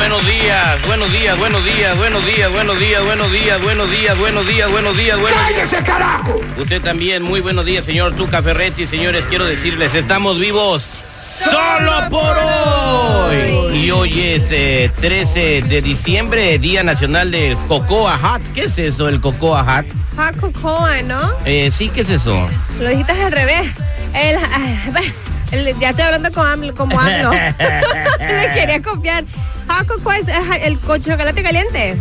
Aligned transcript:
Buenos 0.00 0.26
días, 0.26 0.86
buenos 0.86 1.12
días, 1.12 1.38
buenos 1.38 1.62
días, 1.62 1.98
buenos 1.98 2.24
días, 2.24 2.50
buenos 2.50 2.78
días, 2.78 3.04
buenos 3.04 3.30
días, 3.30 3.60
buenos 3.60 3.90
días, 3.90 4.18
buenos 4.18 4.46
días, 4.46 4.70
buenos 4.70 4.96
días, 4.96 5.18
buenos 5.18 5.36
días. 5.36 5.46
¡Cállese, 5.46 5.82
carajo! 5.82 6.40
Usted 6.56 6.80
también, 6.80 7.22
muy 7.22 7.40
buenos 7.40 7.66
días, 7.66 7.84
señor 7.84 8.14
Tuca 8.14 8.42
Ferretti. 8.42 8.86
Señores, 8.86 9.26
quiero 9.26 9.44
decirles, 9.44 9.94
estamos 9.94 10.38
vivos 10.38 11.00
solo 11.38 12.08
por 12.08 12.34
hoy. 12.38 13.76
Y 13.76 13.90
hoy 13.90 14.20
es 14.22 14.48
eh, 14.50 14.90
13 15.02 15.62
de 15.68 15.82
diciembre, 15.82 16.58
Día 16.58 16.82
Nacional 16.82 17.30
del 17.30 17.58
Cocoa 17.68 18.16
Hot. 18.16 18.40
¿Qué 18.54 18.62
es 18.62 18.78
eso, 18.78 19.06
el 19.06 19.20
Cocoa 19.20 19.62
Hot? 19.64 19.86
Hot 20.16 20.40
cocoa, 20.40 21.02
¿no? 21.02 21.30
Eh, 21.44 21.70
sí, 21.70 21.90
¿qué 21.90 22.00
es 22.00 22.08
eso? 22.08 22.48
Lo 22.80 22.88
dijiste 22.88 23.12
al 23.12 23.32
revés. 23.32 23.76
El, 24.14 24.38
ya 25.78 25.90
estoy 25.90 26.04
hablando 26.04 26.32
como 26.32 26.46
AMLO. 26.46 26.74
Como 26.74 26.98
AMLO. 26.98 27.32
Le 27.32 28.52
quería 28.54 28.80
copiar. 28.82 29.24
Hot 29.70 29.86
cocoa 29.86 30.18
es, 30.18 30.26
el 30.62 30.78
co- 30.80 30.98
chocolate 30.98 31.42
caliente. 31.42 31.96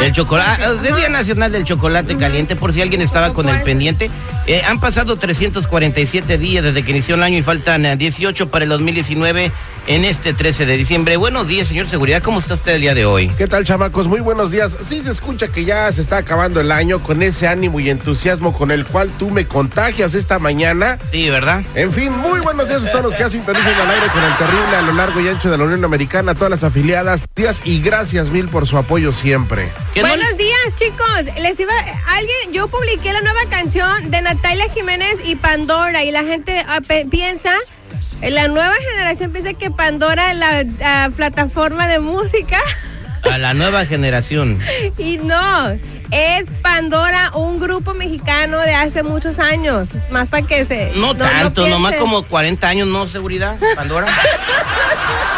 El 0.00 0.12
chocolate, 0.12 0.62
es 0.64 0.96
Día 0.96 1.08
Nacional 1.08 1.52
del 1.52 1.64
Chocolate 1.64 2.16
Caliente, 2.16 2.56
por 2.56 2.72
si 2.74 2.82
alguien 2.82 3.00
estaba 3.00 3.32
con 3.32 3.48
el 3.48 3.62
pendiente. 3.62 4.10
Eh, 4.46 4.62
han 4.66 4.80
pasado 4.80 5.16
347 5.16 6.36
días 6.36 6.64
desde 6.64 6.82
que 6.82 6.90
inició 6.90 7.14
el 7.14 7.22
año 7.22 7.38
y 7.38 7.42
faltan 7.42 7.86
eh, 7.86 7.96
18 7.96 8.48
para 8.48 8.64
el 8.64 8.70
2019 8.70 9.50
en 9.86 10.04
este 10.04 10.32
13 10.32 10.66
de 10.66 10.76
diciembre. 10.76 11.16
Buenos 11.16 11.48
días, 11.48 11.68
señor 11.68 11.86
Seguridad, 11.88 12.22
¿cómo 12.22 12.38
está 12.38 12.54
usted 12.54 12.74
el 12.74 12.80
día 12.80 12.94
de 12.94 13.04
hoy? 13.04 13.28
¿Qué 13.36 13.46
tal, 13.46 13.64
chamacos? 13.64 14.08
Muy 14.08 14.20
buenos 14.20 14.50
días. 14.50 14.76
Sí 14.84 15.02
se 15.02 15.10
escucha 15.10 15.48
que 15.48 15.64
ya 15.64 15.90
se 15.92 16.00
está 16.00 16.18
acabando 16.18 16.60
el 16.60 16.72
año 16.72 17.02
con 17.02 17.22
ese 17.22 17.48
ánimo 17.48 17.80
y 17.80 17.90
entusiasmo 17.90 18.56
con 18.56 18.70
el 18.70 18.84
cual 18.84 19.10
tú 19.18 19.30
me 19.30 19.46
contagias 19.46 20.14
esta 20.14 20.38
mañana. 20.38 20.98
Sí, 21.10 21.28
¿verdad? 21.30 21.62
En 21.74 21.92
fin, 21.92 22.12
muy 22.12 22.40
buenos 22.40 22.68
días 22.68 22.86
a 22.86 22.90
todos 22.90 23.04
los 23.04 23.14
que 23.14 23.28
sintonizan 23.28 23.74
al 23.74 23.90
aire 23.90 24.06
con 24.08 24.22
el 24.22 24.36
terrible 24.36 24.76
a 24.76 24.82
lo 24.82 24.92
largo 24.92 25.20
y 25.20 25.28
ancho 25.28 25.50
de 25.50 25.58
la 25.58 25.64
Unión 25.64 25.84
Americana, 25.84 26.32
a 26.32 26.34
todas 26.34 26.50
las 26.50 26.64
afiliadas. 26.64 27.22
Días 27.34 27.62
y 27.64 27.80
gracias 27.80 28.30
mil 28.30 28.48
por 28.48 28.66
su 28.66 28.78
apoyo 28.78 29.12
siempre. 29.12 29.68
¿Qué 29.92 30.02
no 30.02 30.08
Buenos 30.08 30.36
días, 30.36 30.60
chicos. 30.76 31.42
Les 31.42 31.58
iba 31.58 31.72
alguien, 32.16 32.52
yo 32.52 32.68
publiqué 32.68 33.12
la 33.12 33.20
nueva 33.20 33.40
canción 33.50 34.10
de 34.10 34.22
Natalia 34.22 34.68
Jiménez 34.72 35.18
y 35.24 35.36
Pandora 35.36 36.04
y 36.04 36.10
la 36.10 36.24
gente 36.24 36.64
ah, 36.68 36.80
piensa, 37.10 37.52
la 38.22 38.48
nueva 38.48 38.74
generación 38.90 39.32
piensa 39.32 39.52
que 39.54 39.70
Pandora 39.70 40.32
es 40.32 40.38
la 40.78 41.10
plataforma 41.14 41.86
de 41.88 41.98
música 41.98 42.58
A 43.30 43.38
la 43.38 43.54
nueva 43.54 43.84
generación. 43.86 44.58
y 44.98 45.18
no, 45.18 45.70
es 46.10 46.44
Pandora, 46.62 47.30
un 47.34 47.58
grupo 47.60 47.92
mexicano 47.94 48.58
de 48.58 48.74
hace 48.74 49.02
muchos 49.02 49.38
años, 49.38 49.88
más 50.10 50.28
para 50.28 50.46
que 50.46 50.64
se 50.64 50.92
No, 50.96 51.14
tanto, 51.16 51.66
nomás 51.66 51.92
piensen. 51.92 52.10
como 52.10 52.22
40 52.26 52.68
años, 52.68 52.88
¿no? 52.88 53.06
Seguridad, 53.08 53.56
Pandora. 53.76 54.06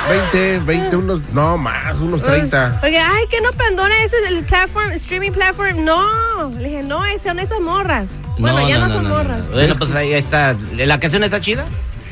20, 0.08 0.60
20, 0.60 0.96
unos, 0.96 1.20
no 1.32 1.58
más, 1.58 1.98
unos 1.98 2.22
30. 2.22 2.78
Porque, 2.80 2.98
ay, 2.98 3.24
que 3.28 3.40
no, 3.40 3.50
Pandora, 3.52 3.92
ese 4.04 4.16
es 4.24 4.30
el 4.30 4.44
platform, 4.44 4.90
streaming 4.92 5.32
platform. 5.32 5.84
No, 5.84 6.50
le 6.58 6.68
dije, 6.68 6.82
no, 6.84 7.04
es- 7.04 7.22
son 7.22 7.40
esas 7.40 7.58
morras. 7.60 8.06
Bueno, 8.38 8.68
ya 8.68 8.78
no, 8.78 8.88
son 8.88 9.08
morras. 9.08 9.40
Bueno, 9.50 9.74
pues 9.76 9.92
ahí 9.94 10.12
está. 10.12 10.54
¿La 10.76 11.00
canción 11.00 11.24
está 11.24 11.40
chida? 11.40 11.64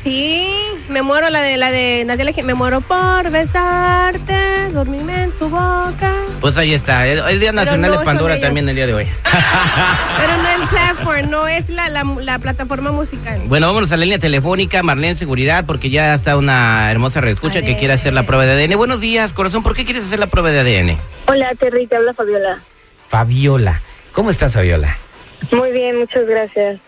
Sí, 0.05 0.47
me 0.89 1.01
muero 1.01 1.31
la 1.31 1.41
de 1.41 1.57
la 1.57 1.71
de 1.71 2.03
Natalia 2.05 2.31
Jiménez, 2.31 2.45
me 2.45 2.53
muero 2.53 2.79
por 2.81 3.31
besarte, 3.31 4.69
dormirme 4.71 5.23
en 5.23 5.31
tu 5.31 5.49
boca. 5.49 6.13
Pues 6.39 6.57
ahí 6.57 6.75
está. 6.75 7.07
El, 7.07 7.27
el 7.27 7.39
Día 7.39 7.51
Nacional 7.51 7.89
no 7.89 7.97
de 7.97 8.05
Pandora 8.05 8.39
también 8.39 8.69
el 8.69 8.75
día 8.75 8.85
de 8.85 8.93
hoy. 8.93 9.07
Pero 10.19 10.37
no 10.37 10.47
el 10.47 10.67
platform, 10.69 11.29
no 11.31 11.47
es 11.47 11.69
la, 11.69 11.89
la, 11.89 12.03
la 12.03 12.37
plataforma 12.37 12.91
musical. 12.91 13.41
Bueno, 13.47 13.65
vámonos 13.65 13.91
a 13.93 13.97
la 13.97 14.03
línea 14.03 14.19
telefónica, 14.19 14.83
Marlene 14.83 15.15
Seguridad, 15.15 15.65
porque 15.65 15.89
ya 15.89 16.13
está 16.13 16.37
una 16.37 16.91
hermosa 16.91 17.19
reescucha 17.19 17.63
que 17.63 17.75
quiere 17.75 17.95
hacer 17.95 18.13
la 18.13 18.27
prueba 18.27 18.45
de 18.45 18.63
ADN. 18.63 18.77
Buenos 18.77 19.01
días, 19.01 19.33
corazón, 19.33 19.63
¿por 19.63 19.75
qué 19.75 19.85
quieres 19.85 20.05
hacer 20.05 20.19
la 20.19 20.27
prueba 20.27 20.51
de 20.51 20.59
ADN? 20.59 20.99
Hola, 21.25 21.49
Terry, 21.55 21.87
te 21.87 21.95
habla 21.95 22.13
Fabiola. 22.13 22.59
Fabiola. 23.07 23.81
¿Cómo 24.11 24.29
estás, 24.29 24.53
Fabiola? 24.53 24.95
Muy 25.49 25.71
bien, 25.71 25.97
muchas 25.97 26.27
gracias. 26.27 26.79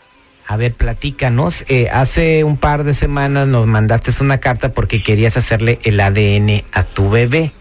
A 0.48 0.56
ver, 0.56 0.74
platícanos. 0.74 1.66
Eh, 1.68 1.90
hace 1.92 2.46
un 2.46 2.58
par 2.58 2.86
de 2.86 2.94
semanas 2.94 3.48
nos 3.48 3.68
mandaste 3.68 4.12
una 4.22 4.40
carta 4.40 4.70
porque 4.70 5.04
querías 5.04 5.36
hacerle 5.36 5.78
el 5.84 6.00
ADN 6.00 6.64
a 6.72 6.84
tu 6.84 7.10
bebé. 7.10 7.52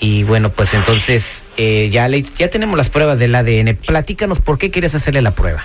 Y 0.00 0.24
bueno, 0.24 0.50
pues 0.50 0.72
entonces 0.74 1.44
eh, 1.56 1.88
ya, 1.90 2.08
le, 2.08 2.22
ya 2.22 2.48
tenemos 2.48 2.78
las 2.78 2.88
pruebas 2.88 3.18
del 3.18 3.34
ADN. 3.34 3.76
Platícanos 3.76 4.40
por 4.40 4.56
qué 4.56 4.70
quieres 4.70 4.94
hacerle 4.94 5.20
la 5.20 5.32
prueba. 5.32 5.62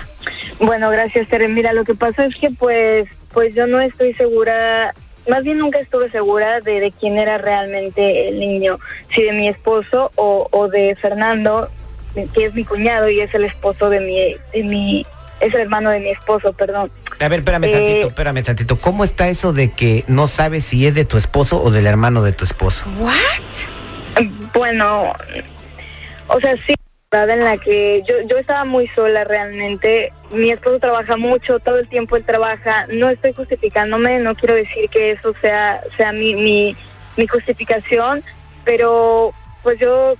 Bueno, 0.58 0.90
gracias, 0.90 1.28
Terry. 1.28 1.48
Mira, 1.48 1.72
lo 1.72 1.84
que 1.84 1.94
pasa 1.94 2.26
es 2.26 2.34
que 2.36 2.50
pues, 2.50 3.08
pues 3.32 3.54
yo 3.54 3.66
no 3.66 3.80
estoy 3.80 4.12
segura, 4.14 4.94
más 5.28 5.44
bien 5.44 5.58
nunca 5.58 5.78
estuve 5.78 6.10
segura 6.10 6.60
de, 6.60 6.80
de 6.80 6.92
quién 6.92 7.16
era 7.16 7.38
realmente 7.38 8.28
el 8.28 8.38
niño, 8.38 8.78
si 9.14 9.22
de 9.22 9.32
mi 9.32 9.48
esposo 9.48 10.12
o, 10.16 10.48
o 10.50 10.68
de 10.68 10.94
Fernando, 10.96 11.70
que 12.34 12.44
es 12.44 12.54
mi 12.54 12.64
cuñado 12.64 13.08
y 13.08 13.20
es 13.20 13.34
el 13.34 13.44
esposo 13.44 13.90
de 13.90 14.00
mi, 14.00 14.36
de 14.52 14.68
mi, 14.68 15.06
es 15.44 15.54
el 15.54 15.60
hermano 15.60 15.90
de 15.90 16.00
mi 16.00 16.10
esposo, 16.10 16.52
perdón. 16.52 16.90
A 17.20 17.28
ver, 17.28 17.40
espérame 17.40 17.64
Eh, 17.64 17.72
tantito, 17.72 18.06
espérame 18.08 18.42
tantito. 18.42 18.76
¿Cómo 18.76 19.04
está 19.04 19.28
eso 19.28 19.52
de 19.52 19.72
que 19.72 20.04
no 20.08 20.26
sabes 20.26 20.64
si 20.64 20.86
es 20.86 20.94
de 20.94 21.04
tu 21.04 21.16
esposo 21.16 21.62
o 21.62 21.70
del 21.70 21.86
hermano 21.86 22.22
de 22.22 22.32
tu 22.32 22.44
esposo? 22.44 22.86
Bueno, 24.52 25.12
o 26.28 26.40
sea, 26.40 26.56
sí, 26.66 26.74
en 27.22 27.44
la 27.44 27.58
que 27.58 28.02
yo, 28.06 28.14
yo 28.26 28.38
estaba 28.38 28.64
muy 28.64 28.88
sola 28.88 29.24
realmente. 29.24 30.12
Mi 30.32 30.50
esposo 30.50 30.80
trabaja 30.80 31.16
mucho, 31.16 31.60
todo 31.60 31.78
el 31.78 31.88
tiempo 31.88 32.16
él 32.16 32.24
trabaja. 32.24 32.86
No 32.90 33.08
estoy 33.08 33.32
justificándome, 33.32 34.18
no 34.18 34.34
quiero 34.34 34.54
decir 34.54 34.88
que 34.90 35.12
eso 35.12 35.32
sea, 35.40 35.80
sea 35.96 36.12
mi, 36.12 36.34
mi, 36.34 36.76
mi 37.16 37.26
justificación, 37.26 38.22
pero 38.64 39.32
pues 39.62 39.78
yo, 39.78 40.16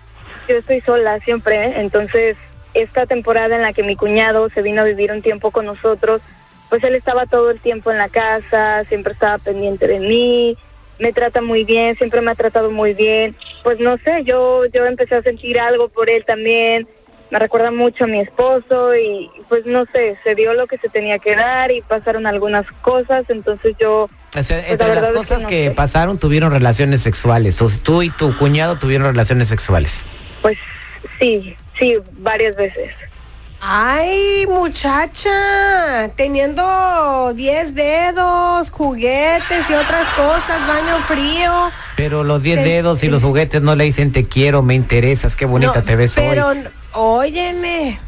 yo 0.48 0.56
estoy 0.56 0.80
sola 0.82 1.18
siempre. 1.20 1.64
¿eh? 1.64 1.74
Entonces, 1.78 2.36
esta 2.74 3.06
temporada 3.06 3.56
en 3.56 3.62
la 3.62 3.72
que 3.72 3.82
mi 3.82 3.96
cuñado 3.96 4.50
se 4.50 4.62
vino 4.62 4.82
a 4.82 4.84
vivir 4.84 5.10
un 5.12 5.22
tiempo 5.22 5.50
con 5.50 5.66
nosotros, 5.66 6.20
pues 6.68 6.82
él 6.84 6.94
estaba 6.94 7.26
todo 7.26 7.50
el 7.50 7.60
tiempo 7.60 7.90
en 7.90 7.98
la 7.98 8.08
casa, 8.08 8.84
siempre 8.88 9.12
estaba 9.12 9.38
pendiente 9.38 9.86
de 9.86 10.00
mí, 10.00 10.56
me 10.98 11.12
trata 11.12 11.40
muy 11.40 11.64
bien, 11.64 11.96
siempre 11.96 12.20
me 12.20 12.30
ha 12.30 12.34
tratado 12.34 12.70
muy 12.70 12.94
bien. 12.94 13.36
Pues 13.62 13.80
no 13.80 13.96
sé, 13.98 14.24
yo 14.24 14.64
yo 14.66 14.86
empecé 14.86 15.14
a 15.16 15.22
sentir 15.22 15.58
algo 15.60 15.88
por 15.88 16.10
él 16.10 16.24
también. 16.26 16.86
Me 17.30 17.38
recuerda 17.40 17.70
mucho 17.72 18.04
a 18.04 18.06
mi 18.06 18.20
esposo 18.20 18.94
y 18.94 19.28
pues 19.48 19.66
no 19.66 19.86
sé, 19.92 20.16
se 20.22 20.34
dio 20.36 20.54
lo 20.54 20.66
que 20.68 20.78
se 20.78 20.88
tenía 20.88 21.18
que 21.18 21.34
dar 21.34 21.72
y 21.72 21.80
pasaron 21.82 22.26
algunas 22.26 22.64
cosas, 22.82 23.24
entonces 23.28 23.74
yo 23.80 24.08
O 24.36 24.42
sea, 24.42 24.58
Pues, 24.60 24.70
entre 24.70 24.88
la 24.88 24.94
las 24.94 25.04
es 25.04 25.10
que 25.10 25.14
cosas 25.16 25.42
no 25.42 25.48
que 25.48 25.64
sé. 25.68 25.70
pasaron, 25.72 26.18
tuvieron 26.18 26.52
relaciones 26.52 27.00
sexuales. 27.02 27.56
Tú 27.82 28.02
y 28.02 28.10
tu 28.10 28.36
cuñado 28.36 28.78
tuvieron 28.78 29.06
relaciones 29.08 29.48
sexuales. 29.48 30.02
pues 30.42 30.58
sí, 31.18 31.56
sí, 31.78 31.97
varias 32.18 32.56
veces. 32.56 32.91
Ay, 33.66 34.47
muchacha, 34.47 35.30
teniendo 36.16 37.32
10 37.34 37.74
dedos, 37.74 38.71
juguetes 38.71 39.71
y 39.71 39.72
otras 39.74 40.06
cosas, 40.15 40.66
baño 40.68 40.98
frío. 41.06 41.71
Pero 41.97 42.24
los 42.24 42.42
10 42.42 42.59
Sí, 42.59 42.65
dedos 42.65 43.04
y 43.04 43.09
los 43.09 43.22
juguetes 43.22 43.62
no 43.62 43.74
le 43.74 43.84
dicen 43.84 44.12
te 44.12 44.26
quiero, 44.28 44.62
me 44.62 44.74
interesas, 44.74 45.34
qué 45.34 45.47
bonita 45.47 45.76
No, 45.76 45.82
te 45.82 45.97
ves 45.97 46.12
pero, 46.15 46.48
hoy. 46.48 46.65
óyeme, 46.92 47.98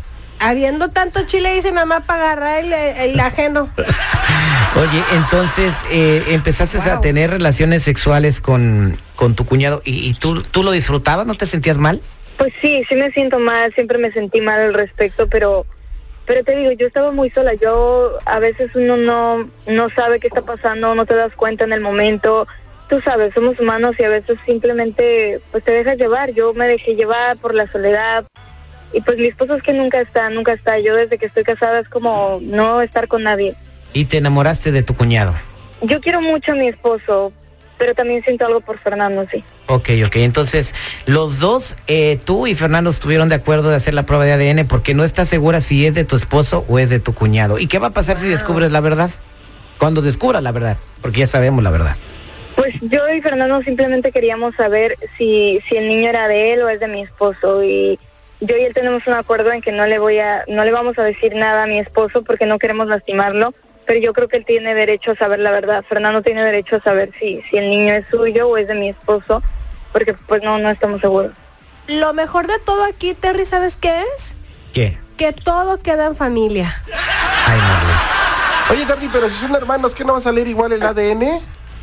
habiendo 0.41 0.91
tanto 0.91 1.25
chile, 1.25 1.55
dice 1.55 1.73
mamá, 1.73 2.01
para 2.01 2.33
agarrar 2.33 2.63
el, 2.65 2.73
el 2.75 3.19
ajeno. 3.19 3.71
Oye, 4.77 5.03
entonces 5.15 5.75
eh, 5.91 6.23
empezaste 6.29 6.79
a 6.91 7.01
tener 7.01 7.31
relaciones 7.31 7.83
sexuales 7.83 8.43
con, 8.43 8.99
con 9.15 9.35
tu 9.35 9.47
cuñado 9.47 9.81
y, 9.87 10.07
y 10.07 10.13
tú, 10.13 10.43
tú 10.43 10.63
lo 10.63 10.71
disfrutabas, 10.73 11.25
¿no 11.27 11.35
te 11.35 11.47
sentías 11.47 11.79
mal? 11.79 12.03
Pues 12.37 12.53
sí, 12.61 12.83
sí 12.89 12.95
me 12.95 13.11
siento 13.13 13.39
mal, 13.39 13.73
siempre 13.75 13.99
me 13.99 14.13
sentí 14.13 14.41
mal 14.41 14.61
al 14.61 14.75
respecto, 14.75 15.29
pero 15.29 15.67
pero 16.27 16.43
te 16.43 16.57
digo, 16.57 16.73
yo 16.73 16.89
estaba 16.89 17.13
muy 17.13 17.31
sola, 17.31 17.55
yo 17.55 18.19
a 18.25 18.41
veces 18.41 18.71
uno 18.75 18.97
no 18.97 19.49
no 19.67 19.91
sabe 19.91 20.19
qué 20.19 20.27
está 20.27 20.43
pasando, 20.43 20.95
no 20.95 21.07
te 21.07 21.15
das 21.15 21.33
cuenta 21.35 21.65
en 21.65 21.73
el 21.73 21.81
momento. 21.81 22.47
Tú 22.89 23.01
sabes, 23.01 23.33
somos 23.35 23.59
humanos 23.59 23.97
y 23.99 24.05
a 24.05 24.09
veces 24.09 24.37
simplemente 24.45 25.41
pues 25.51 25.65
te 25.65 25.73
dejas 25.73 25.97
llevar. 25.97 26.33
Yo 26.33 26.53
me 26.55 26.67
dejé 26.69 26.95
llevar 26.95 27.37
por 27.37 27.55
la 27.55 27.71
soledad 27.71 28.27
y 28.93 29.01
pues 29.01 29.19
mi 29.19 29.27
esposo 29.27 29.57
es 29.57 29.63
que 29.63 29.73
nunca 29.73 30.01
está, 30.01 30.31
nunca 30.31 30.53
está. 30.53 30.79
Yo 30.79 30.95
desde 30.95 31.19
que 31.19 31.27
estoy 31.27 31.45
casada 31.45 31.81
es 31.81 31.89
como 31.89 32.39
no 32.43 32.81
estar 32.83 33.09
con 33.09 33.23
nadie. 33.23 33.55
Y 33.93 34.05
te 34.05 34.19
enamoraste 34.19 34.73
de 34.73 34.83
tu 34.83 34.95
cuñado. 34.95 35.35
Yo 35.83 36.01
quiero 36.01 36.21
mucho 36.21 36.53
a 36.53 36.55
mi 36.55 36.69
esposo, 36.69 37.33
pero 37.79 37.95
también 37.95 38.23
siento 38.23 38.47
algo 38.47 38.61
por 38.61 38.79
Fernando, 38.79 39.27
sí. 39.31 39.45
Ok, 39.67 39.91
ok. 40.07 40.17
Entonces, 40.17 40.75
los 41.07 41.41
dos, 41.41 41.77
eh, 41.87 42.19
tú 42.25 42.47
y 42.47 42.55
Fernando 42.55 42.91
estuvieron 42.91 43.29
de 43.29 43.37
acuerdo 43.37 43.71
de 43.71 43.77
hacer 43.77 43.95
la 43.95 44.05
prueba 44.05 44.25
de 44.25 44.33
ADN 44.33 44.67
porque 44.67 44.95
no 44.95 45.05
estás 45.05 45.29
segura 45.29 45.61
si 45.61 45.87
es 45.87 45.95
de 45.95 46.05
tu 46.05 46.17
esposo 46.17 46.65
o 46.69 46.79
es 46.79 46.91
de 46.91 47.01
tu 47.01 47.15
cuñado. 47.15 47.59
¿Y 47.59 47.67
qué 47.67 47.79
va 47.79 47.89
a 47.89 47.93
pasar 47.93 48.17
si 48.17 48.27
descubres 48.27 48.71
la 48.73 48.81
verdad? 48.81 49.11
Cuando 49.79 50.03
descubras 50.03 50.43
la 50.43 50.53
verdad. 50.53 50.77
Porque 51.03 51.21
ya 51.21 51.27
sabemos 51.27 51.63
la 51.63 51.71
verdad. 51.71 51.97
Pues 52.57 52.75
yo 52.81 53.07
y 53.13 53.21
Fernando 53.21 53.63
simplemente 53.63 54.13
queríamos 54.13 54.55
saber 54.57 54.97
si, 55.19 55.61
si 55.69 55.77
el 55.77 55.89
niño 55.89 56.09
era 56.09 56.27
de 56.27 56.55
él 56.55 56.63
o 56.63 56.69
es 56.71 56.81
de 56.81 56.89
mi 56.89 57.03
esposo 57.03 57.63
y 57.63 57.99
yo 58.41 58.57
y 58.57 58.63
él 58.63 58.75
tenemos 58.75 59.07
un 59.07 59.15
acuerdo 59.15 59.53
en 59.53 59.61
que 59.61 59.73
no 59.73 59.87
le 59.87 59.99
voy 59.99 60.19
a 60.19 60.45
no 60.49 60.65
le 60.65 60.73
vamos 60.73 60.99
a 60.99 61.03
decir 61.03 61.35
nada 61.35 61.65
a 61.65 61.67
mi 61.67 61.79
esposo 61.79 62.23
porque 62.23 62.47
no 62.47 62.59
queremos 62.59 62.87
lastimarlo, 62.89 63.55
pero 63.87 64.01
yo 64.01 64.13
creo 64.13 64.29
que 64.29 64.37
él 64.39 64.45
tiene 64.45 64.75
derecho 64.75 65.13
a 65.13 65.17
saber 65.17 65.39
la 65.41 65.51
verdad. 65.53 65.85
Fernando 65.89 66.23
tiene 66.23 66.43
derecho 66.45 66.77
a 66.77 66.81
saber 66.81 67.11
si 67.19 67.41
si 67.49 67.57
el 67.59 67.71
niño 67.71 67.95
es 67.95 68.07
suyo 68.11 68.49
o 68.49 68.57
es 68.57 68.69
de 68.69 68.75
mi 68.75 68.89
esposo, 68.91 69.43
porque 69.93 70.15
pues 70.15 70.43
no 70.43 70.59
no 70.59 70.71
estamos 70.71 71.01
seguros. 71.01 71.33
Lo 71.89 72.13
mejor 72.13 72.47
de 72.49 72.59
todo 72.65 72.85
aquí, 72.85 73.15
Terry, 73.15 73.47
¿sabes 73.47 73.77
qué 73.77 74.01
es? 74.17 74.35
¿Qué? 74.73 74.99
Que 75.17 75.33
todo 75.33 75.79
queda 75.79 76.07
en 76.07 76.17
familia. 76.17 76.83
Ay, 77.47 77.59
Marlene. 77.59 78.01
Oye, 78.71 78.85
Terry, 78.87 79.09
pero 79.13 79.29
si 79.31 79.37
son 79.37 79.55
hermanos, 79.55 79.95
¿qué 79.95 80.05
no 80.05 80.13
va 80.15 80.19
a 80.19 80.23
salir 80.23 80.49
igual 80.49 80.73
el 80.73 80.83
ADN? 80.83 81.21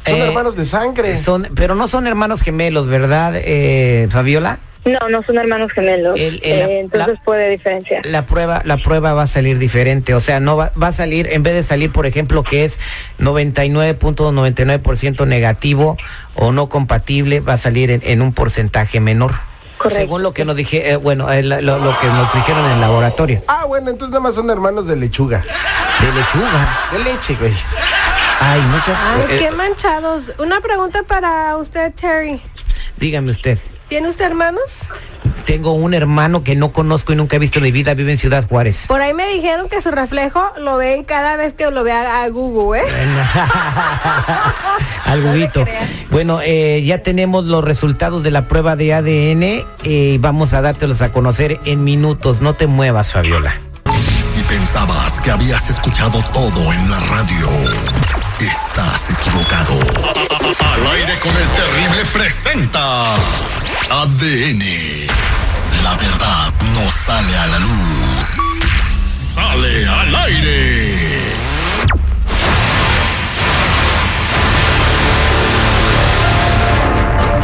Son 0.05 0.15
Eh, 0.15 0.25
hermanos 0.27 0.57
de 0.57 0.65
sangre. 0.65 1.15
Son, 1.15 1.47
pero 1.55 1.75
no 1.75 1.87
son 1.87 2.05
hermanos 2.07 2.41
gemelos, 2.41 2.87
¿verdad, 2.87 3.31
eh, 3.37 4.09
Fabiola? 4.11 4.59
No, 4.85 4.99
no 5.09 5.23
son 5.23 5.37
hermanos 5.37 5.71
gemelos. 5.71 6.19
El- 6.19 6.41
el- 6.43 6.59
la- 6.59 6.65
eh, 6.65 6.79
entonces 6.81 7.15
la- 7.15 7.23
puede 7.23 7.49
diferenciar. 7.49 8.05
La 8.05 8.23
prueba, 8.25 8.61
la 8.65 8.75
prueba 8.77 9.13
va 9.13 9.23
a 9.23 9.27
salir 9.27 9.57
diferente, 9.57 10.13
o 10.13 10.19
sea, 10.19 10.41
no 10.41 10.57
va, 10.57 10.73
va 10.81 10.87
a 10.87 10.91
salir, 10.91 11.29
en 11.31 11.41
vez 11.41 11.53
de 11.53 11.63
salir, 11.63 11.89
por 11.91 12.05
ejemplo, 12.05 12.43
que 12.43 12.65
es 12.65 12.77
99.99% 13.17 15.25
negativo 15.25 15.97
o 16.35 16.51
no 16.51 16.69
compatible, 16.69 17.39
va 17.39 17.53
a 17.53 17.57
salir 17.57 17.91
en, 17.91 18.01
en 18.03 18.21
un 18.21 18.33
porcentaje 18.33 18.99
menor. 18.99 19.33
Correcto. 19.77 19.99
Según 20.01 20.23
lo 20.23 20.33
que 20.33 20.45
nos 20.45 20.55
dije, 20.55 20.91
eh, 20.91 20.95
bueno, 20.95 21.31
eh, 21.31 21.43
lo, 21.43 21.61
lo 21.61 21.99
que 21.99 22.07
nos 22.07 22.33
dijeron 22.33 22.63
en 22.65 22.71
el 22.71 22.81
laboratorio. 22.81 23.41
Ah, 23.47 23.65
bueno, 23.65 23.89
entonces 23.89 24.11
nada 24.11 24.21
más 24.21 24.35
son 24.35 24.49
hermanos 24.49 24.87
de 24.87 24.95
lechuga. 24.95 25.43
De 25.99 26.07
lechuga. 26.07 26.79
De 26.91 26.99
leche, 26.99 27.35
güey. 27.39 27.53
Ay, 28.39 28.61
no 28.61 28.83
seas. 28.83 28.97
Ay, 29.05 29.35
eh, 29.35 29.37
qué 29.39 29.51
manchados. 29.51 30.31
Una 30.39 30.59
pregunta 30.61 31.03
para 31.07 31.55
usted, 31.57 31.93
Terry. 31.93 32.41
dígame 32.97 33.31
usted. 33.31 33.57
¿Tiene 33.93 34.09
usted 34.09 34.25
hermanos? 34.25 34.63
Tengo 35.45 35.73
un 35.73 35.93
hermano 35.93 36.43
que 36.43 36.55
no 36.55 36.71
conozco 36.71 37.13
y 37.13 37.15
nunca 37.15 37.35
he 37.35 37.39
visto 37.39 37.59
en 37.59 37.65
mi 37.65 37.71
vida, 37.71 37.93
vive 37.93 38.11
en 38.11 38.17
Ciudad 38.17 38.43
Juárez. 38.43 38.85
Por 38.87 39.03
ahí 39.03 39.13
me 39.13 39.31
dijeron 39.31 39.69
que 39.69 39.83
su 39.83 39.91
reflejo 39.91 40.51
lo 40.57 40.77
ven 40.77 41.03
cada 41.03 41.35
vez 41.35 41.53
que 41.53 41.69
lo 41.69 41.83
vea 41.83 42.23
a 42.23 42.29
Google, 42.29 42.81
¿eh? 42.81 42.85
Alguito. 45.05 45.63
Bueno, 46.09 46.39
eh, 46.43 46.81
ya 46.83 47.03
tenemos 47.03 47.45
los 47.45 47.63
resultados 47.63 48.23
de 48.23 48.31
la 48.31 48.47
prueba 48.47 48.75
de 48.75 48.95
ADN 48.95 49.43
eh, 49.43 49.63
y 49.83 50.17
vamos 50.17 50.55
a 50.55 50.63
dártelos 50.63 51.03
a 51.03 51.11
conocer 51.11 51.59
en 51.65 51.83
minutos. 51.83 52.41
No 52.41 52.55
te 52.55 52.65
muevas, 52.65 53.11
Fabiola. 53.11 53.53
Si 54.17 54.41
pensabas 54.41 55.21
que 55.21 55.29
habías 55.29 55.69
escuchado 55.69 56.19
todo 56.33 56.73
en 56.73 56.89
la 56.89 56.99
radio, 56.99 57.47
estás 58.39 59.09
equivocado. 59.09 59.73
Al 60.59 60.87
aire 60.95 61.19
con 61.19 61.31
el 61.31 61.47
terrible 61.49 62.05
presenta 62.13 63.15
ADN. 63.91 64.63
La 65.83 65.95
verdad 65.95 66.53
no 66.73 66.91
sale 66.91 67.37
a 67.37 67.47
la 67.47 67.59
luz. 67.59 68.29
Sale 69.05 69.87
al 69.87 70.15
aire. 70.15 71.13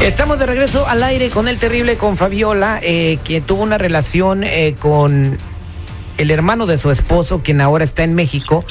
Estamos 0.01 0.39
de 0.39 0.45
regreso 0.45 0.87
al 0.87 1.03
aire 1.03 1.29
con 1.29 1.47
el 1.47 1.59
terrible, 1.59 1.97
con 1.97 2.15
Fabiola, 2.15 2.79
eh, 2.81 3.19
que 3.23 3.41
tuvo 3.41 3.63
una 3.63 3.77
relación 3.77 4.43
eh, 4.43 4.75
con 4.79 5.37
el 6.17 6.31
hermano 6.31 6.65
de 6.65 6.77
su 6.77 6.89
esposo, 6.89 7.41
quien 7.43 7.61
ahora 7.61 7.83
está 7.83 8.03
en 8.03 8.15
México. 8.15 8.65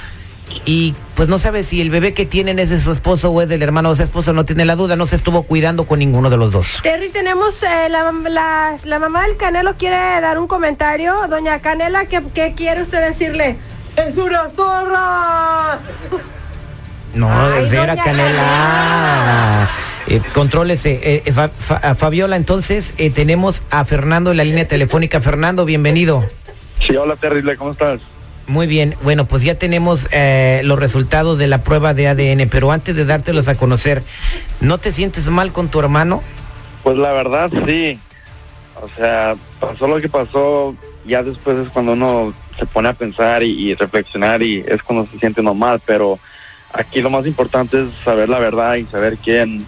Y 0.64 0.94
pues 1.14 1.28
no 1.28 1.38
sabe 1.38 1.62
si 1.62 1.80
el 1.80 1.90
bebé 1.90 2.14
que 2.14 2.26
tienen 2.26 2.58
es 2.58 2.70
de 2.70 2.80
su 2.80 2.90
esposo 2.92 3.30
o 3.30 3.42
es 3.42 3.48
del 3.48 3.62
hermano 3.62 3.90
de 3.90 3.96
su 3.96 4.02
esposo, 4.02 4.32
no 4.32 4.44
tiene 4.44 4.64
la 4.64 4.76
duda, 4.76 4.96
no 4.96 5.06
se 5.06 5.16
estuvo 5.16 5.42
cuidando 5.42 5.84
con 5.86 5.98
ninguno 5.98 6.30
de 6.30 6.36
los 6.36 6.52
dos. 6.52 6.80
Terry, 6.82 7.08
tenemos 7.10 7.62
eh, 7.62 7.88
la, 7.90 8.12
la, 8.12 8.76
la 8.84 8.98
mamá 8.98 9.22
del 9.26 9.36
Canelo 9.36 9.74
quiere 9.76 9.96
dar 9.96 10.38
un 10.38 10.46
comentario. 10.46 11.14
Doña 11.28 11.60
Canela, 11.60 12.06
¿qué, 12.06 12.22
qué 12.34 12.54
quiere 12.54 12.82
usted 12.82 13.06
decirle? 13.06 13.56
¡Es 13.96 14.16
una 14.16 14.48
zorra! 14.54 15.78
No, 17.14 17.28
Ay, 17.30 17.68
señora 17.68 17.92
doña 17.94 18.04
Canela. 18.04 19.68
Eh, 20.08 20.22
contrólese. 20.34 21.00
Eh, 21.02 21.22
eh, 21.26 21.32
Fa- 21.32 21.48
Fa- 21.50 21.94
Fabiola, 21.94 22.36
entonces 22.36 22.94
eh, 22.98 23.10
tenemos 23.10 23.62
a 23.70 23.84
Fernando 23.84 24.30
en 24.30 24.36
la 24.38 24.44
línea 24.44 24.66
telefónica. 24.68 25.20
Fernando, 25.20 25.64
bienvenido. 25.64 26.24
Sí, 26.86 26.96
hola 26.96 27.16
terrible, 27.16 27.56
¿cómo 27.56 27.72
estás? 27.72 28.00
Muy 28.48 28.66
bien, 28.66 28.94
bueno, 29.02 29.26
pues 29.26 29.42
ya 29.42 29.56
tenemos 29.56 30.08
eh, 30.10 30.62
los 30.64 30.78
resultados 30.78 31.38
de 31.38 31.46
la 31.46 31.62
prueba 31.62 31.92
de 31.92 32.08
ADN, 32.08 32.48
pero 32.50 32.72
antes 32.72 32.96
de 32.96 33.04
dártelos 33.04 33.46
a 33.48 33.56
conocer, 33.56 34.02
¿no 34.60 34.78
te 34.78 34.90
sientes 34.90 35.28
mal 35.28 35.52
con 35.52 35.68
tu 35.68 35.78
hermano? 35.78 36.22
Pues 36.82 36.96
la 36.96 37.12
verdad 37.12 37.50
sí. 37.66 38.00
O 38.80 38.88
sea, 38.96 39.34
pasó 39.60 39.86
lo 39.86 40.00
que 40.00 40.08
pasó, 40.08 40.74
ya 41.06 41.22
después 41.22 41.58
es 41.58 41.68
cuando 41.68 41.92
uno 41.92 42.32
se 42.58 42.64
pone 42.64 42.88
a 42.88 42.94
pensar 42.94 43.42
y, 43.42 43.50
y 43.50 43.74
reflexionar 43.74 44.42
y 44.42 44.64
es 44.66 44.82
cuando 44.82 45.06
se 45.12 45.18
siente 45.18 45.42
normal, 45.42 45.82
pero 45.84 46.18
aquí 46.72 47.02
lo 47.02 47.10
más 47.10 47.26
importante 47.26 47.82
es 47.82 47.88
saber 48.02 48.30
la 48.30 48.38
verdad 48.38 48.76
y 48.76 48.86
saber 48.86 49.18
quién, 49.18 49.66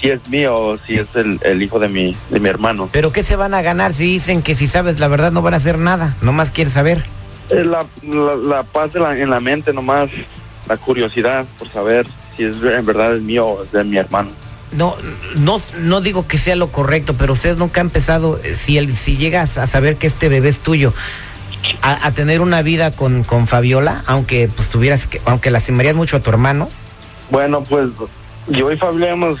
si 0.00 0.10
es 0.10 0.26
mío 0.28 0.56
o 0.56 0.78
si 0.78 0.96
es 0.96 1.06
el, 1.14 1.38
el 1.44 1.62
hijo 1.62 1.78
de 1.78 1.88
mi, 1.88 2.16
de 2.30 2.40
mi 2.40 2.48
hermano. 2.48 2.88
¿Pero 2.90 3.12
qué 3.12 3.22
se 3.22 3.36
van 3.36 3.54
a 3.54 3.62
ganar 3.62 3.92
si 3.92 4.04
dicen 4.04 4.42
que 4.42 4.56
si 4.56 4.66
sabes 4.66 4.98
la 4.98 5.06
verdad 5.06 5.30
no 5.30 5.40
van 5.42 5.54
a 5.54 5.58
hacer 5.58 5.78
nada? 5.78 6.16
Nomás 6.20 6.50
quieres 6.50 6.72
saber. 6.72 7.04
La, 7.50 7.86
la, 8.02 8.34
la 8.36 8.62
paz 8.62 8.92
de 8.92 9.00
la- 9.00 9.18
en 9.18 9.30
la 9.30 9.40
mente 9.40 9.72
nomás, 9.72 10.10
la 10.68 10.76
curiosidad 10.76 11.46
por 11.58 11.70
saber 11.72 12.06
si 12.36 12.44
es 12.44 12.56
en 12.62 12.84
verdad 12.86 13.12
el 13.12 13.22
mío 13.22 13.46
o 13.46 13.64
es 13.64 13.72
de 13.72 13.84
mi 13.84 13.96
hermano. 13.96 14.30
No, 14.70 14.96
no, 15.36 15.56
no 15.80 16.00
digo 16.02 16.28
que 16.28 16.36
sea 16.36 16.54
lo 16.54 16.70
correcto, 16.70 17.14
pero 17.18 17.32
ustedes 17.32 17.56
nunca 17.56 17.80
han 17.80 17.86
empezado, 17.86 18.38
eh, 18.44 18.54
si, 18.54 18.76
el, 18.76 18.92
si 18.92 19.16
llegas 19.16 19.56
a 19.56 19.66
saber 19.66 19.96
que 19.96 20.06
este 20.06 20.28
bebé 20.28 20.50
es 20.50 20.58
tuyo, 20.58 20.92
a, 21.80 22.06
a 22.06 22.12
tener 22.12 22.42
una 22.42 22.60
vida 22.60 22.90
con, 22.90 23.24
con 23.24 23.46
Fabiola, 23.46 24.02
aunque 24.06 24.48
pues 24.54 24.68
tuvieras 24.68 25.06
que, 25.06 25.22
aunque 25.24 25.50
lastimarías 25.50 25.96
mucho 25.96 26.18
a 26.18 26.20
tu 26.20 26.28
hermano. 26.28 26.68
Bueno, 27.30 27.62
pues 27.64 27.88
yo 28.48 28.70
y 28.70 28.76
Fabio 28.76 29.06
hemos 29.06 29.38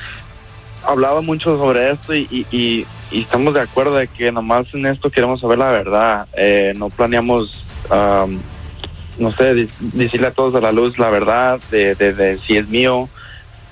hablado 0.86 1.20
mucho 1.22 1.58
sobre 1.58 1.90
esto 1.92 2.14
y, 2.14 2.26
y- 2.30 2.46
y- 2.50 2.86
y 3.10 3.22
estamos 3.22 3.52
de 3.54 3.60
acuerdo 3.60 3.96
de 3.96 4.06
que 4.08 4.32
nomás 4.32 4.66
en 4.72 4.86
esto 4.86 5.10
queremos 5.10 5.40
saber 5.40 5.58
la 5.58 5.70
verdad. 5.70 6.26
Eh, 6.36 6.72
no 6.76 6.88
planeamos, 6.90 7.64
am, 7.90 8.40
no 9.18 9.32
sé, 9.32 9.68
decirle 9.80 10.28
a 10.28 10.32
todos 10.32 10.54
a 10.54 10.60
la 10.60 10.72
luz 10.72 10.98
la 10.98 11.10
verdad 11.10 11.60
de, 11.70 11.94
de- 11.94 12.12
de 12.14 12.38
si 12.46 12.56
es 12.56 12.68
mío, 12.68 13.08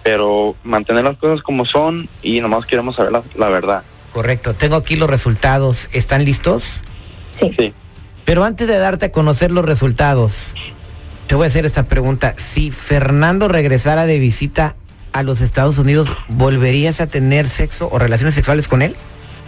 pero 0.02 0.56
mantener 0.64 1.04
las 1.04 1.16
cosas 1.18 1.42
como 1.42 1.64
son 1.64 2.08
y 2.22 2.40
nomás 2.40 2.66
queremos 2.66 2.96
saber 2.96 3.12
la, 3.12 3.22
la 3.36 3.48
verdad. 3.48 3.82
Correcto, 4.12 4.54
tengo 4.54 4.76
aquí 4.76 4.96
los 4.96 5.10
resultados. 5.10 5.88
¿Están 5.92 6.24
listos? 6.24 6.82
Sí. 7.40 7.74
Pero 8.24 8.44
antes 8.44 8.66
de 8.66 8.78
darte 8.78 9.06
a 9.06 9.12
conocer 9.12 9.52
los 9.52 9.64
resultados, 9.64 10.54
te 11.26 11.34
voy 11.34 11.44
a 11.44 11.46
hacer 11.48 11.66
esta 11.66 11.84
pregunta. 11.84 12.34
Si 12.36 12.70
Fernando 12.70 13.46
regresara 13.48 14.06
de 14.06 14.18
visita 14.18 14.74
a 15.12 15.22
los 15.22 15.40
Estados 15.40 15.78
Unidos, 15.78 16.14
¿volverías 16.28 17.00
a 17.00 17.06
tener 17.08 17.46
sexo 17.46 17.88
o 17.92 17.98
relaciones 17.98 18.34
sexuales 18.34 18.68
con 18.68 18.82
él? 18.82 18.96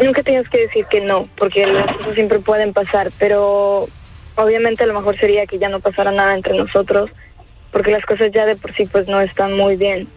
Nunca 0.02 0.22
tienes 0.22 0.48
que 0.48 0.58
decir 0.58 0.86
que 0.90 1.00
no, 1.00 1.28
porque 1.36 1.66
las 1.66 1.96
cosas 1.96 2.14
siempre 2.14 2.38
pueden 2.38 2.72
pasar, 2.72 3.10
pero 3.18 3.88
obviamente 4.38 4.86
lo 4.86 4.94
mejor 4.94 5.18
sería 5.18 5.46
que 5.46 5.58
ya 5.58 5.68
no 5.68 5.80
pasara 5.80 6.12
nada 6.12 6.34
entre 6.34 6.56
nosotros, 6.56 7.10
porque 7.72 7.90
las 7.90 8.06
cosas 8.06 8.30
ya 8.32 8.46
de 8.46 8.56
por 8.56 8.74
sí 8.74 8.86
pues 8.86 9.06
no 9.08 9.20
están 9.20 9.56
muy 9.56 9.76
bien 9.76 10.08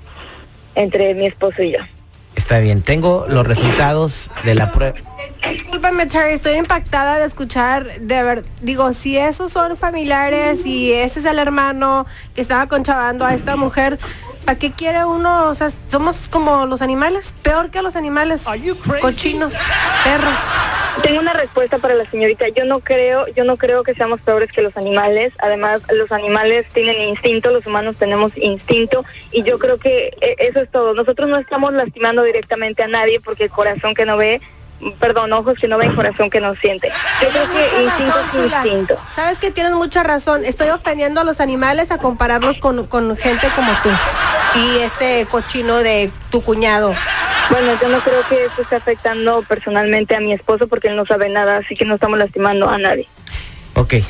entre 0.76 1.14
mi 1.14 1.26
esposo 1.26 1.62
y 1.64 1.74
yo. 1.74 1.80
Está 2.36 2.60
bien, 2.60 2.82
tengo 2.82 3.26
los 3.28 3.46
resultados 3.46 4.32
de 4.46 4.56
la 4.56 4.72
prueba. 4.72 4.96
Discúlpame, 5.50 6.06
Terry, 6.06 6.34
estoy 6.34 6.54
impactada 6.54 7.20
de 7.20 7.26
escuchar, 7.26 8.00
de 8.00 8.24
ver, 8.24 8.46
digo, 8.62 8.94
si 8.94 9.18
esos 9.18 9.52
son 9.52 9.76
familiares 9.76 10.66
y 10.66 10.94
ese 10.94 11.20
es 11.20 11.26
el 11.26 11.40
hermano 11.40 12.06
que 12.34 12.42
estaba 12.42 12.68
conchavando 12.68 13.26
a 13.26 13.34
esta 13.34 13.58
mujer, 13.58 14.00
¿para 14.46 14.58
qué 14.58 14.72
quiere 14.72 15.04
uno? 15.04 15.50
O 15.50 15.56
sea, 15.56 15.72
somos 15.90 16.30
como 16.30 16.66
los 16.68 16.82
animales, 16.82 17.34
peor 17.42 17.70
que 17.70 17.82
los 17.82 17.98
animales, 17.98 18.46
cochinos, 19.02 19.54
perros. 20.04 20.34
Tengo 21.02 21.20
una 21.20 21.34
respuesta 21.34 21.78
para 21.78 21.96
la 21.96 22.06
señorita. 22.10 22.48
Yo 22.50 22.66
no 22.66 22.80
creo, 22.80 23.28
yo 23.28 23.44
no 23.44 23.58
creo 23.58 23.84
que 23.84 23.94
seamos 23.94 24.22
peores 24.22 24.52
que 24.52 24.62
los 24.62 24.76
animales. 24.76 25.34
Además, 25.40 25.82
los 25.90 26.12
animales 26.12 26.66
tienen 26.74 27.02
instinto, 27.02 27.52
los 27.52 27.66
humanos 27.66 27.96
tenemos 27.98 28.32
instinto 28.38 29.06
y 29.32 29.44
yo 29.44 29.58
creo 29.58 29.78
que 29.78 30.16
eh, 30.22 30.36
eso 30.40 30.60
es 30.60 30.70
todo. 30.70 30.94
Nosotros 30.94 31.30
no 31.30 31.38
estamos 31.38 31.74
lastimando 31.74 32.24
directamente 32.24 32.84
a 32.84 32.88
nadie 32.88 33.20
porque 33.20 33.46
el 33.46 33.50
corazón 33.50 33.94
que 33.94 34.06
no 34.06 34.18
ve, 34.18 34.42
perdón, 35.00 35.32
ojos 35.34 35.56
que 35.60 35.68
no 35.68 35.78
ven, 35.78 35.96
corazón 35.96 36.30
que 36.30 36.42
no 36.42 36.56
siente. 36.56 36.92
Yo 37.22 37.30
creo 37.30 37.52
que 37.52 37.84
instinto 37.84 38.16
razón, 38.16 38.46
es 38.46 38.52
instinto. 38.54 38.96
Sabes 39.16 39.40
que 39.40 39.52
tienes 39.52 39.74
mucha 39.74 40.04
razón. 40.04 40.44
Estoy 40.46 40.70
ofendiendo 40.70 41.22
a 41.22 41.24
los 41.24 41.40
animales 41.40 41.92
a 41.92 41.98
compararlos 41.98 42.60
con, 42.60 42.86
con 42.88 43.16
gente 43.16 43.48
como 43.56 43.72
tú 43.82 43.90
y 44.56 44.80
este 44.80 45.26
cochino 45.28 45.78
de 45.78 46.12
tu 46.30 46.42
cuñado. 46.42 46.94
Bueno, 47.52 47.74
yo 47.82 47.90
no 47.90 48.00
creo 48.00 48.22
que 48.30 48.46
eso 48.46 48.62
esté 48.62 48.78
afectando 48.78 49.44
personalmente 49.48 50.16
a 50.16 50.22
mi 50.22 50.32
esposo 50.32 50.68
porque 50.68 50.88
él 50.88 50.96
no 50.96 51.06
sabe 51.06 51.28
nada, 51.28 51.58
así 51.58 51.76
que 51.76 51.84
no 51.84 51.96
estamos 51.96 52.18
lastimando 52.18 52.70
a 52.70 52.78
nadie. 52.78 53.08
Ok, 53.76 53.94
eh, 53.94 54.06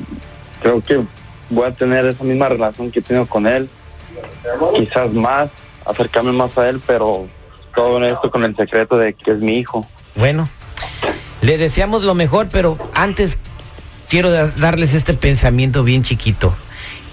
creo 0.61 0.81
que 0.81 1.01
voy 1.49 1.67
a 1.67 1.71
tener 1.71 2.05
esa 2.05 2.23
misma 2.23 2.49
relación 2.49 2.91
que 2.91 2.99
he 2.99 3.01
tenido 3.01 3.25
con 3.27 3.47
él, 3.47 3.69
quizás 4.75 5.13
más, 5.13 5.49
acercarme 5.85 6.31
más 6.31 6.57
a 6.57 6.69
él, 6.69 6.81
pero 6.85 7.27
todo 7.75 8.03
esto 8.03 8.31
con 8.31 8.43
el 8.43 8.55
secreto 8.55 8.97
de 8.97 9.13
que 9.13 9.31
es 9.31 9.37
mi 9.39 9.57
hijo. 9.59 9.87
Bueno, 10.15 10.47
le 11.41 11.57
deseamos 11.57 12.03
lo 12.03 12.13
mejor, 12.15 12.47
pero 12.51 12.77
antes 12.93 13.37
quiero 14.09 14.31
da- 14.31 14.47
darles 14.57 14.93
este 14.93 15.13
pensamiento 15.13 15.83
bien 15.83 16.03
chiquito. 16.03 16.55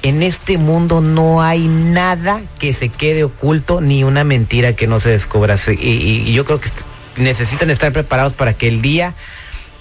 En 0.03 0.23
este 0.23 0.59
mundo 0.59 1.01
no 1.01 1.43
hay 1.43 1.69
nada 1.69 2.41
que 2.59 2.75
se 2.75 2.89
quede 2.89 3.23
oculto 3.25 3.81
ni 3.81 4.03
una 4.05 4.25
mentira 4.25 4.75
que 4.75 4.87
no 4.89 4.99
se 5.01 5.11
descubra. 5.11 5.57
Y, 5.69 5.73
y- 5.73 6.33
yo 6.33 6.45
creo 6.45 6.61
que 6.61 6.71
necesitan 7.17 7.71
estar 7.71 7.93
preparados 7.93 8.33
para 8.33 8.53
que 8.55 8.67
el 8.69 8.83
día 8.83 9.15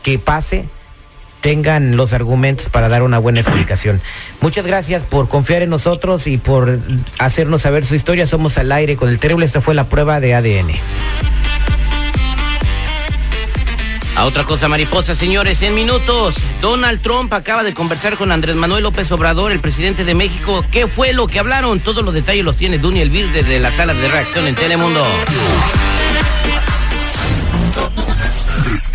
que 0.03 0.20
pase 0.20 0.67
tengan 1.41 1.98
los 1.98 2.13
argumentos 2.13 2.69
para 2.69 2.88
dar 2.88 3.03
una 3.03 3.19
buena 3.19 3.41
explicación. 3.41 4.01
Muchas 4.39 4.65
gracias 4.65 5.05
por 5.05 5.27
confiar 5.27 5.63
en 5.63 5.69
nosotros 5.69 6.27
y 6.27 6.38
por 6.38 6.79
hacernos 7.19 7.63
saber 7.63 7.86
su 7.86 7.95
historia. 7.95 8.25
Somos 8.25 8.57
al 8.57 8.71
aire 8.71 8.95
con 8.95 9.10
el 9.10 9.19
terrible. 9.19 9.45
Esta 9.45 9.60
fue 9.60 9.75
la 9.75 9.89
prueba 9.89 10.19
de 10.19 10.36
ADN. 10.36 10.71
A 14.15 14.25
otra 14.25 14.43
cosa, 14.43 14.67
mariposa, 14.67 15.15
señores, 15.15 15.62
en 15.63 15.74
minutos. 15.74 16.36
Donald 16.62 17.01
Trump 17.01 17.33
acaba 17.33 17.63
de 17.63 17.74
conversar 17.74 18.17
con 18.17 18.31
Andrés 18.31 18.55
Manuel 18.55 18.83
López 18.83 19.12
Obrador, 19.12 19.51
el 19.51 19.60
presidente 19.60 20.05
de 20.05 20.13
México. 20.13 20.63
¿Qué 20.69 20.86
fue 20.86 21.13
lo 21.13 21.27
que 21.27 21.39
hablaron? 21.39 21.79
Todos 21.79 22.05
los 22.05 22.13
detalles 22.13 22.45
los 22.45 22.57
tiene 22.57 22.77
Duny 22.77 23.01
Elvir 23.01 23.31
desde 23.31 23.60
la 23.60 23.71
sala 23.71 23.93
de 23.93 24.07
reacción 24.10 24.45
en 24.45 24.55
Telemundo. 24.55 25.03